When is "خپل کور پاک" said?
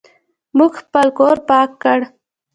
0.81-1.69